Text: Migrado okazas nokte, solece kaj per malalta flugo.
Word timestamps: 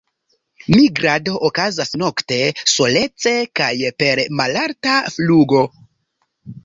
Migrado 0.75 1.35
okazas 1.49 1.93
nokte, 2.03 2.39
solece 2.73 3.35
kaj 3.61 3.71
per 4.01 4.23
malalta 4.41 4.97
flugo. 5.19 5.63